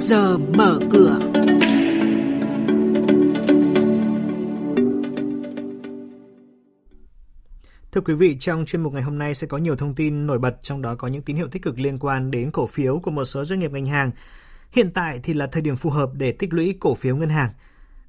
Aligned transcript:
giờ 0.00 0.38
mở 0.38 0.78
cửa. 0.92 1.18
Thưa 7.92 8.00
quý 8.00 8.14
vị, 8.14 8.36
trong 8.40 8.64
chuyên 8.64 8.82
mục 8.82 8.92
ngày 8.92 9.02
hôm 9.02 9.18
nay 9.18 9.34
sẽ 9.34 9.46
có 9.46 9.58
nhiều 9.58 9.76
thông 9.76 9.94
tin 9.94 10.26
nổi 10.26 10.38
bật, 10.38 10.56
trong 10.62 10.82
đó 10.82 10.94
có 10.94 11.08
những 11.08 11.22
tín 11.22 11.36
hiệu 11.36 11.48
tích 11.48 11.62
cực 11.62 11.78
liên 11.78 11.98
quan 11.98 12.30
đến 12.30 12.50
cổ 12.50 12.66
phiếu 12.66 12.98
của 12.98 13.10
một 13.10 13.24
số 13.24 13.44
doanh 13.44 13.58
nghiệp 13.60 13.72
ngành 13.72 13.86
hàng. 13.86 14.10
Hiện 14.72 14.90
tại 14.90 15.20
thì 15.22 15.34
là 15.34 15.46
thời 15.46 15.62
điểm 15.62 15.76
phù 15.76 15.90
hợp 15.90 16.10
để 16.14 16.32
tích 16.32 16.52
lũy 16.52 16.76
cổ 16.80 16.94
phiếu 16.94 17.16
ngân 17.16 17.28
hàng. 17.28 17.52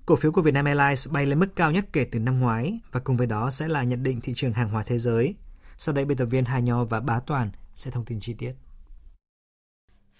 Cổ 0.05 0.15
phiếu 0.15 0.31
của 0.31 0.41
Vietnam 0.41 0.65
Airlines 0.65 1.09
bay 1.09 1.25
lên 1.25 1.39
mức 1.39 1.55
cao 1.55 1.71
nhất 1.71 1.85
kể 1.93 2.03
từ 2.03 2.19
năm 2.19 2.39
ngoái 2.39 2.79
và 2.91 2.99
cùng 2.99 3.17
với 3.17 3.27
đó 3.27 3.49
sẽ 3.49 3.67
là 3.67 3.83
nhận 3.83 4.03
định 4.03 4.21
thị 4.21 4.33
trường 4.35 4.53
hàng 4.53 4.69
hóa 4.69 4.83
thế 4.83 4.99
giới. 4.99 5.35
Sau 5.77 5.95
đây 5.95 6.05
biên 6.05 6.17
tập 6.17 6.25
viên 6.25 6.45
Hà 6.45 6.59
Nho 6.59 6.83
và 6.83 6.99
Bá 6.99 7.19
Toàn 7.19 7.51
sẽ 7.75 7.91
thông 7.91 8.05
tin 8.05 8.19
chi 8.19 8.33
tiết. 8.33 8.53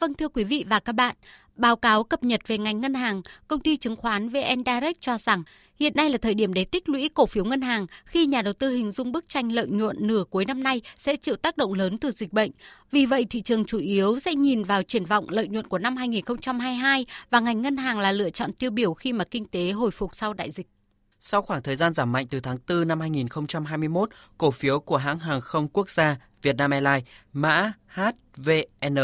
Vâng 0.02 0.14
thưa 0.14 0.28
quý 0.28 0.44
vị 0.44 0.66
và 0.70 0.80
các 0.80 0.94
bạn, 0.94 1.16
báo 1.56 1.76
cáo 1.76 2.04
cập 2.04 2.24
nhật 2.24 2.42
về 2.48 2.58
ngành 2.58 2.82
ngân 2.82 2.94
hàng, 2.94 3.22
công 3.48 3.60
ty 3.60 3.78
chứng 3.78 3.96
khoán 3.96 4.30
VN 4.30 4.64
Direct 4.66 5.02
cho 5.02 5.18
rằng 5.18 5.44
hiện 5.80 5.94
nay 5.96 6.10
là 6.10 6.18
thời 6.18 6.34
điểm 6.34 6.54
để 6.54 6.66
tích 6.66 6.90
lũy 6.90 7.10
cổ 7.10 7.26
phiếu 7.26 7.46
ngân 7.46 7.62
hàng 7.62 7.86
khi 8.06 8.26
nhà 8.26 8.42
đầu 8.42 8.54
tư 8.54 8.70
hình 8.70 8.92
dung 8.92 9.12
bức 9.12 9.28
tranh 9.28 9.52
lợi 9.52 9.68
nhuận 9.68 9.98
nửa 10.00 10.24
cuối 10.30 10.46
năm 10.46 10.64
nay 10.64 10.82
sẽ 10.98 11.16
chịu 11.16 11.36
tác 11.36 11.58
động 11.58 11.74
lớn 11.74 11.98
từ 11.98 12.12
dịch 12.12 12.34
bệnh. 12.34 12.52
Vì 12.92 13.06
vậy 13.06 13.26
thị 13.30 13.42
trường 13.42 13.66
chủ 13.66 13.78
yếu 13.78 14.20
sẽ 14.20 14.36
nhìn 14.36 14.64
vào 14.64 14.84
triển 14.84 15.06
vọng 15.06 15.26
lợi 15.30 15.48
nhuận 15.48 15.68
của 15.68 15.78
năm 15.78 15.98
2022 15.98 17.06
và 17.30 17.40
ngành 17.40 17.62
ngân 17.62 17.78
hàng 17.78 18.00
là 18.00 18.12
lựa 18.12 18.30
chọn 18.30 18.54
tiêu 18.54 18.72
biểu 18.72 18.94
khi 18.94 19.14
mà 19.14 19.24
kinh 19.32 19.46
tế 19.46 19.72
hồi 19.72 19.92
phục 19.92 20.16
sau 20.16 20.34
đại 20.34 20.52
dịch. 20.52 20.68
Sau 21.24 21.42
khoảng 21.42 21.62
thời 21.62 21.76
gian 21.76 21.94
giảm 21.94 22.12
mạnh 22.12 22.28
từ 22.28 22.40
tháng 22.40 22.58
4 22.70 22.88
năm 22.88 23.00
2021, 23.00 24.10
cổ 24.38 24.52
phiếu 24.52 24.80
của 24.80 24.98
hãng 24.98 25.20
hàng 25.20 25.42
không 25.42 25.68
quốc 25.68 25.90
gia 25.90 26.18
Vietnam 26.42 26.72
Airlines 26.72 27.04
mã 27.34 27.72
HVN 27.88 28.96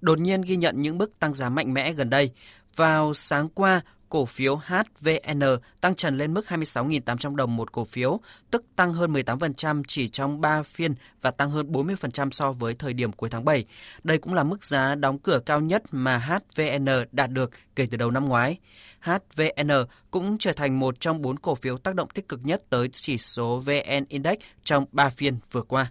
đột 0.00 0.18
nhiên 0.18 0.42
ghi 0.42 0.56
nhận 0.56 0.82
những 0.82 0.98
bước 0.98 1.20
tăng 1.20 1.34
giá 1.34 1.48
mạnh 1.48 1.74
mẽ 1.74 1.92
gần 1.92 2.10
đây. 2.10 2.30
Vào 2.76 3.14
sáng 3.14 3.48
qua, 3.48 3.80
cổ 4.08 4.24
phiếu 4.24 4.56
HVN 4.56 5.40
tăng 5.80 5.94
trần 5.94 6.18
lên 6.18 6.34
mức 6.34 6.46
26.800 6.48 7.34
đồng 7.34 7.56
một 7.56 7.72
cổ 7.72 7.84
phiếu, 7.84 8.20
tức 8.50 8.64
tăng 8.76 8.92
hơn 8.92 9.12
18% 9.12 9.82
chỉ 9.88 10.08
trong 10.08 10.40
3 10.40 10.62
phiên 10.62 10.94
và 11.20 11.30
tăng 11.30 11.50
hơn 11.50 11.72
40% 11.72 12.30
so 12.30 12.52
với 12.52 12.74
thời 12.74 12.92
điểm 12.92 13.12
cuối 13.12 13.30
tháng 13.30 13.44
7. 13.44 13.64
Đây 14.04 14.18
cũng 14.18 14.34
là 14.34 14.42
mức 14.42 14.64
giá 14.64 14.94
đóng 14.94 15.18
cửa 15.18 15.40
cao 15.46 15.60
nhất 15.60 15.82
mà 15.90 16.18
HVN 16.18 16.86
đạt 17.12 17.30
được 17.30 17.50
kể 17.76 17.86
từ 17.90 17.96
đầu 17.96 18.10
năm 18.10 18.28
ngoái. 18.28 18.58
HVN 19.00 19.70
cũng 20.10 20.38
trở 20.38 20.52
thành 20.52 20.78
một 20.78 21.00
trong 21.00 21.22
bốn 21.22 21.38
cổ 21.38 21.54
phiếu 21.54 21.78
tác 21.78 21.94
động 21.94 22.08
tích 22.14 22.28
cực 22.28 22.40
nhất 22.44 22.62
tới 22.70 22.88
chỉ 22.92 23.18
số 23.18 23.58
VN 23.58 24.04
Index 24.08 24.36
trong 24.64 24.84
3 24.92 25.10
phiên 25.10 25.38
vừa 25.52 25.62
qua. 25.62 25.90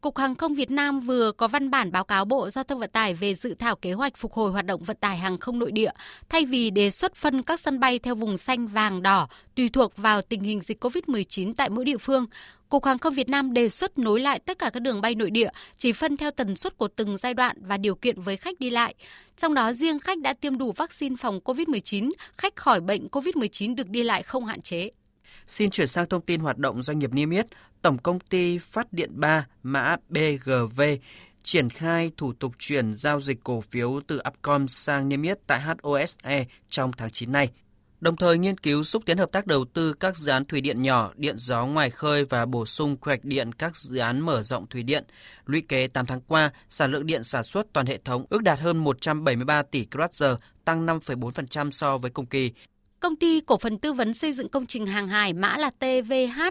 Cục 0.00 0.18
Hàng 0.18 0.34
không 0.34 0.54
Việt 0.54 0.70
Nam 0.70 1.00
vừa 1.00 1.32
có 1.32 1.48
văn 1.48 1.70
bản 1.70 1.92
báo 1.92 2.04
cáo 2.04 2.24
Bộ 2.24 2.50
Giao 2.50 2.64
thông 2.64 2.78
Vận 2.78 2.90
tải 2.90 3.14
về 3.14 3.34
dự 3.34 3.54
thảo 3.54 3.76
kế 3.76 3.92
hoạch 3.92 4.16
phục 4.16 4.32
hồi 4.32 4.52
hoạt 4.52 4.66
động 4.66 4.82
vận 4.82 4.96
tải 5.00 5.16
hàng 5.16 5.38
không 5.38 5.58
nội 5.58 5.72
địa, 5.72 5.90
thay 6.28 6.44
vì 6.44 6.70
đề 6.70 6.90
xuất 6.90 7.14
phân 7.14 7.42
các 7.42 7.60
sân 7.60 7.80
bay 7.80 7.98
theo 7.98 8.14
vùng 8.14 8.36
xanh, 8.36 8.66
vàng, 8.66 9.02
đỏ 9.02 9.28
tùy 9.54 9.68
thuộc 9.68 9.96
vào 9.96 10.22
tình 10.22 10.40
hình 10.40 10.60
dịch 10.60 10.84
COVID-19 10.84 11.52
tại 11.56 11.70
mỗi 11.70 11.84
địa 11.84 11.98
phương. 11.98 12.26
Cục 12.68 12.84
Hàng 12.84 12.98
không 12.98 13.14
Việt 13.14 13.28
Nam 13.28 13.52
đề 13.52 13.68
xuất 13.68 13.98
nối 13.98 14.20
lại 14.20 14.38
tất 14.38 14.58
cả 14.58 14.70
các 14.70 14.80
đường 14.80 15.00
bay 15.00 15.14
nội 15.14 15.30
địa, 15.30 15.50
chỉ 15.78 15.92
phân 15.92 16.16
theo 16.16 16.30
tần 16.30 16.56
suất 16.56 16.76
của 16.76 16.88
từng 16.88 17.16
giai 17.16 17.34
đoạn 17.34 17.56
và 17.60 17.76
điều 17.76 17.94
kiện 17.94 18.20
với 18.20 18.36
khách 18.36 18.60
đi 18.60 18.70
lại. 18.70 18.94
Trong 19.36 19.54
đó 19.54 19.72
riêng 19.72 19.98
khách 19.98 20.18
đã 20.18 20.32
tiêm 20.32 20.58
đủ 20.58 20.72
vaccine 20.72 21.16
phòng 21.16 21.40
COVID-19, 21.44 22.10
khách 22.36 22.56
khỏi 22.56 22.80
bệnh 22.80 23.08
COVID-19 23.08 23.74
được 23.74 23.88
đi 23.88 24.02
lại 24.02 24.22
không 24.22 24.44
hạn 24.44 24.62
chế. 24.62 24.90
Xin 25.48 25.70
chuyển 25.70 25.88
sang 25.88 26.08
thông 26.08 26.22
tin 26.22 26.40
hoạt 26.40 26.58
động 26.58 26.82
doanh 26.82 26.98
nghiệp 26.98 27.12
niêm 27.12 27.30
yết. 27.30 27.46
Tổng 27.82 27.98
công 27.98 28.20
ty 28.20 28.58
Phát 28.58 28.92
điện 28.92 29.10
3 29.14 29.46
mã 29.62 29.96
BGV 30.08 30.82
triển 31.42 31.70
khai 31.70 32.10
thủ 32.16 32.32
tục 32.32 32.52
chuyển 32.58 32.94
giao 32.94 33.20
dịch 33.20 33.38
cổ 33.44 33.60
phiếu 33.60 34.00
từ 34.06 34.20
Upcom 34.28 34.68
sang 34.68 35.08
niêm 35.08 35.22
yết 35.22 35.38
tại 35.46 35.60
HOSE 35.60 36.46
trong 36.68 36.92
tháng 36.92 37.10
9 37.10 37.32
này. 37.32 37.48
Đồng 38.00 38.16
thời 38.16 38.38
nghiên 38.38 38.58
cứu 38.58 38.84
xúc 38.84 39.02
tiến 39.06 39.18
hợp 39.18 39.32
tác 39.32 39.46
đầu 39.46 39.64
tư 39.64 39.92
các 39.92 40.16
dự 40.16 40.30
án 40.30 40.44
thủy 40.44 40.60
điện 40.60 40.82
nhỏ, 40.82 41.12
điện 41.16 41.36
gió 41.38 41.66
ngoài 41.66 41.90
khơi 41.90 42.24
và 42.24 42.46
bổ 42.46 42.66
sung 42.66 42.96
quy 42.96 43.10
hoạch 43.10 43.24
điện 43.24 43.52
các 43.52 43.76
dự 43.76 43.98
án 43.98 44.20
mở 44.20 44.42
rộng 44.42 44.66
thủy 44.66 44.82
điện. 44.82 45.04
Lũy 45.46 45.60
kế 45.60 45.86
8 45.86 46.06
tháng 46.06 46.20
qua, 46.20 46.50
sản 46.68 46.90
lượng 46.90 47.06
điện 47.06 47.24
sản 47.24 47.44
xuất 47.44 47.66
toàn 47.72 47.86
hệ 47.86 47.98
thống 48.04 48.26
ước 48.30 48.42
đạt 48.42 48.60
hơn 48.60 48.76
173 48.76 49.62
tỷ 49.62 49.86
kWh, 49.90 50.36
tăng 50.64 50.86
5,4% 50.86 51.70
so 51.70 51.98
với 51.98 52.10
cùng 52.10 52.26
kỳ. 52.26 52.52
Công 53.00 53.16
ty 53.16 53.40
cổ 53.40 53.58
phần 53.58 53.78
tư 53.78 53.92
vấn 53.92 54.14
xây 54.14 54.32
dựng 54.32 54.48
công 54.48 54.66
trình 54.66 54.86
hàng 54.86 55.08
hải 55.08 55.32
mã 55.32 55.56
là 55.56 55.70
TVH 55.70 56.42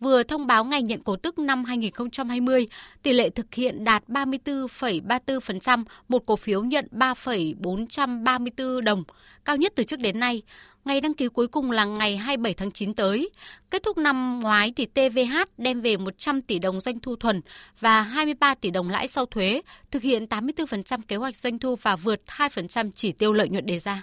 vừa 0.00 0.22
thông 0.22 0.46
báo 0.46 0.64
ngày 0.64 0.82
nhận 0.82 1.02
cổ 1.02 1.16
tức 1.16 1.38
năm 1.38 1.64
2020, 1.64 2.66
tỷ 3.02 3.12
lệ 3.12 3.30
thực 3.30 3.54
hiện 3.54 3.84
đạt 3.84 4.08
34,34%, 4.08 5.84
một 6.08 6.26
cổ 6.26 6.36
phiếu 6.36 6.64
nhận 6.64 6.86
3,434 6.90 8.84
đồng, 8.84 9.04
cao 9.44 9.56
nhất 9.56 9.72
từ 9.76 9.84
trước 9.84 10.00
đến 10.00 10.20
nay. 10.20 10.42
Ngày 10.84 11.00
đăng 11.00 11.14
ký 11.14 11.28
cuối 11.28 11.46
cùng 11.46 11.70
là 11.70 11.84
ngày 11.84 12.16
27 12.16 12.54
tháng 12.54 12.70
9 12.70 12.94
tới. 12.94 13.30
Kết 13.70 13.82
thúc 13.82 13.98
năm 13.98 14.40
ngoái 14.40 14.72
thì 14.76 14.86
TVH 14.86 15.36
đem 15.58 15.80
về 15.80 15.96
100 15.96 16.42
tỷ 16.42 16.58
đồng 16.58 16.80
doanh 16.80 17.00
thu 17.00 17.16
thuần 17.16 17.40
và 17.80 18.02
23 18.02 18.54
tỷ 18.54 18.70
đồng 18.70 18.88
lãi 18.90 19.08
sau 19.08 19.26
thuế, 19.26 19.62
thực 19.90 20.02
hiện 20.02 20.24
84% 20.24 21.00
kế 21.08 21.16
hoạch 21.16 21.36
doanh 21.36 21.58
thu 21.58 21.76
và 21.76 21.96
vượt 21.96 22.22
2% 22.26 22.90
chỉ 22.94 23.12
tiêu 23.12 23.32
lợi 23.32 23.48
nhuận 23.48 23.66
đề 23.66 23.78
ra. 23.78 24.02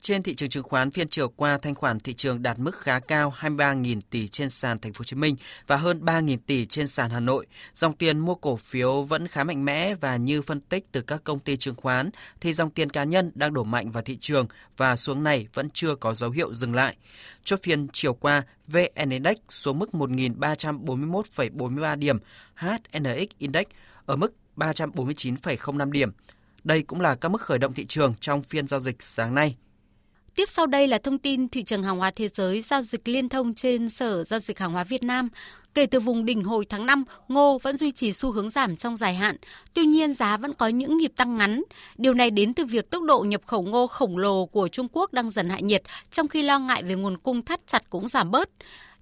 Trên 0.00 0.22
thị 0.22 0.34
trường 0.34 0.48
chứng 0.48 0.62
khoán 0.62 0.90
phiên 0.90 1.08
chiều 1.08 1.28
qua, 1.28 1.58
thanh 1.58 1.74
khoản 1.74 2.00
thị 2.00 2.14
trường 2.14 2.42
đạt 2.42 2.58
mức 2.58 2.76
khá 2.76 3.00
cao 3.00 3.34
23.000 3.38 4.00
tỷ 4.10 4.28
trên 4.28 4.50
sàn 4.50 4.78
Thành 4.78 4.92
phố 4.92 4.98
Hồ 4.98 5.04
Chí 5.04 5.16
Minh 5.16 5.36
và 5.66 5.76
hơn 5.76 6.04
3.000 6.04 6.36
tỷ 6.46 6.66
trên 6.66 6.88
sàn 6.88 7.10
Hà 7.10 7.20
Nội. 7.20 7.46
Dòng 7.74 7.96
tiền 7.96 8.18
mua 8.18 8.34
cổ 8.34 8.56
phiếu 8.56 9.02
vẫn 9.02 9.28
khá 9.28 9.44
mạnh 9.44 9.64
mẽ 9.64 9.94
và 9.94 10.16
như 10.16 10.42
phân 10.42 10.60
tích 10.60 10.86
từ 10.92 11.00
các 11.00 11.24
công 11.24 11.38
ty 11.38 11.56
chứng 11.56 11.76
khoán 11.76 12.10
thì 12.40 12.52
dòng 12.52 12.70
tiền 12.70 12.90
cá 12.90 13.04
nhân 13.04 13.32
đang 13.34 13.54
đổ 13.54 13.64
mạnh 13.64 13.90
vào 13.90 14.02
thị 14.02 14.16
trường 14.16 14.46
và 14.76 14.96
xuống 14.96 15.24
này 15.24 15.46
vẫn 15.54 15.70
chưa 15.70 15.94
có 15.94 16.14
dấu 16.14 16.30
hiệu 16.30 16.54
dừng 16.54 16.74
lại. 16.74 16.96
Chốt 17.44 17.60
phiên 17.62 17.88
chiều 17.92 18.14
qua, 18.14 18.42
VN 18.66 19.10
Index 19.10 19.36
xuống 19.48 19.78
mức 19.78 19.90
1.341,43 19.92 21.98
điểm, 21.98 22.18
HNX 22.54 23.28
Index 23.38 23.66
ở 24.06 24.16
mức 24.16 24.34
349,05 24.56 25.90
điểm. 25.90 26.12
Đây 26.64 26.82
cũng 26.82 27.00
là 27.00 27.14
các 27.14 27.28
mức 27.28 27.42
khởi 27.42 27.58
động 27.58 27.74
thị 27.74 27.86
trường 27.86 28.14
trong 28.20 28.42
phiên 28.42 28.66
giao 28.66 28.80
dịch 28.80 29.02
sáng 29.02 29.34
nay. 29.34 29.56
Tiếp 30.38 30.48
sau 30.48 30.66
đây 30.66 30.88
là 30.88 30.98
thông 30.98 31.18
tin 31.18 31.48
thị 31.48 31.62
trường 31.62 31.82
hàng 31.82 31.98
hóa 31.98 32.10
thế 32.10 32.28
giới 32.28 32.60
giao 32.60 32.82
dịch 32.82 33.08
liên 33.08 33.28
thông 33.28 33.54
trên 33.54 33.88
Sở 33.88 34.24
Giao 34.24 34.38
dịch 34.38 34.58
Hàng 34.58 34.72
hóa 34.72 34.84
Việt 34.84 35.02
Nam. 35.02 35.28
Kể 35.74 35.86
từ 35.86 36.00
vùng 36.00 36.24
đỉnh 36.24 36.42
hồi 36.42 36.64
tháng 36.68 36.86
5, 36.86 37.04
ngô 37.28 37.58
vẫn 37.62 37.76
duy 37.76 37.92
trì 37.92 38.12
xu 38.12 38.32
hướng 38.32 38.50
giảm 38.50 38.76
trong 38.76 38.96
dài 38.96 39.14
hạn. 39.14 39.36
Tuy 39.74 39.86
nhiên, 39.86 40.14
giá 40.14 40.36
vẫn 40.36 40.54
có 40.54 40.68
những 40.68 40.96
nhịp 40.96 41.12
tăng 41.16 41.36
ngắn. 41.36 41.62
Điều 41.96 42.14
này 42.14 42.30
đến 42.30 42.54
từ 42.54 42.64
việc 42.64 42.90
tốc 42.90 43.02
độ 43.02 43.20
nhập 43.20 43.40
khẩu 43.46 43.62
ngô 43.62 43.86
khổng 43.86 44.18
lồ 44.18 44.46
của 44.46 44.68
Trung 44.68 44.88
Quốc 44.92 45.12
đang 45.12 45.30
dần 45.30 45.48
hạ 45.48 45.58
nhiệt, 45.60 45.82
trong 46.10 46.28
khi 46.28 46.42
lo 46.42 46.58
ngại 46.58 46.82
về 46.82 46.94
nguồn 46.94 47.18
cung 47.18 47.44
thắt 47.44 47.66
chặt 47.66 47.90
cũng 47.90 48.08
giảm 48.08 48.30
bớt. 48.30 48.50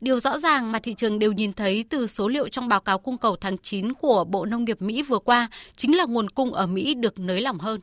Điều 0.00 0.20
rõ 0.20 0.38
ràng 0.38 0.72
mà 0.72 0.78
thị 0.78 0.94
trường 0.94 1.18
đều 1.18 1.32
nhìn 1.32 1.52
thấy 1.52 1.84
từ 1.88 2.06
số 2.06 2.28
liệu 2.28 2.48
trong 2.48 2.68
báo 2.68 2.80
cáo 2.80 2.98
cung 2.98 3.18
cầu 3.18 3.36
tháng 3.40 3.58
9 3.58 3.92
của 3.92 4.24
Bộ 4.24 4.44
Nông 4.44 4.64
nghiệp 4.64 4.82
Mỹ 4.82 5.02
vừa 5.02 5.18
qua 5.18 5.48
chính 5.76 5.96
là 5.96 6.04
nguồn 6.04 6.30
cung 6.30 6.52
ở 6.52 6.66
Mỹ 6.66 6.94
được 6.94 7.18
nới 7.18 7.40
lỏng 7.40 7.58
hơn. 7.58 7.80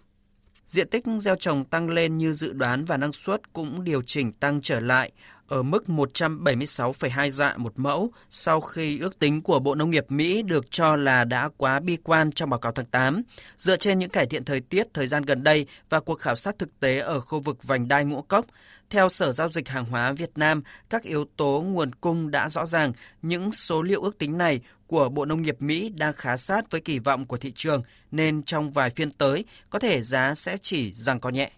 Diện 0.66 0.90
tích 0.90 1.04
gieo 1.20 1.36
trồng 1.36 1.66
tăng 1.66 1.90
lên 1.90 2.18
như 2.18 2.34
dự 2.34 2.54
đoán 2.54 2.86
và 2.86 2.98
năng 2.98 3.14
suất 3.14 3.54
cũng 3.54 3.84
điều 3.84 4.02
chỉnh 4.02 4.34
tăng 4.34 4.62
trở 4.62 4.80
lại 4.80 5.12
ở 5.54 5.64
mức 5.64 5.84
176,2 5.88 7.30
dạ 7.30 7.54
một 7.58 7.74
mẫu 7.76 8.12
sau 8.30 8.62
khi 8.62 9.00
ước 9.00 9.20
tính 9.20 9.42
của 9.42 9.60
Bộ 9.60 9.76
Nông 9.76 9.90
nghiệp 9.90 10.06
Mỹ 10.10 10.42
được 10.42 10.72
cho 10.72 10.96
là 10.96 11.24
đã 11.24 11.50
quá 11.58 11.80
bi 11.80 11.98
quan 12.04 12.32
trong 12.32 12.50
báo 12.50 12.60
cáo 12.60 12.72
tháng 12.72 12.86
8. 12.86 13.24
Dựa 13.58 13.78
trên 13.78 14.00
những 14.00 14.10
cải 14.10 14.26
thiện 14.26 14.46
thời 14.46 14.60
tiết 14.60 14.88
thời 14.94 15.08
gian 15.08 15.24
gần 15.24 15.44
đây 15.44 15.66
và 15.90 16.00
cuộc 16.00 16.20
khảo 16.20 16.36
sát 16.36 16.60
thực 16.60 16.80
tế 16.80 17.00
ở 17.00 17.20
khu 17.20 17.40
vực 17.40 17.64
vành 17.64 17.88
đai 17.88 18.06
ngũ 18.06 18.22
cốc, 18.22 18.46
theo 18.90 19.10
Sở 19.10 19.32
Giao 19.32 19.50
dịch 19.50 19.70
Hàng 19.70 19.86
hóa 19.86 20.12
Việt 20.12 20.32
Nam, 20.36 20.64
các 20.90 21.04
yếu 21.04 21.26
tố 21.38 21.62
nguồn 21.68 21.96
cung 21.96 22.32
đã 22.32 22.50
rõ 22.50 22.66
ràng, 22.66 22.94
những 23.22 23.52
số 23.52 23.82
liệu 23.82 24.02
ước 24.02 24.18
tính 24.18 24.38
này 24.38 24.60
của 24.88 25.10
Bộ 25.10 25.26
Nông 25.26 25.42
nghiệp 25.42 25.56
Mỹ 25.60 25.90
đang 25.90 26.14
khá 26.14 26.38
sát 26.38 26.72
với 26.72 26.82
kỳ 26.82 27.00
vọng 27.00 27.26
của 27.26 27.38
thị 27.38 27.52
trường, 27.56 27.84
nên 28.12 28.44
trong 28.44 28.72
vài 28.72 28.90
phiên 28.90 29.12
tới, 29.12 29.46
có 29.70 29.80
thể 29.80 30.02
giá 30.02 30.36
sẽ 30.36 30.58
chỉ 30.62 30.92
rằng 30.94 31.20
có 31.20 31.30
nhẹ. 31.30 31.52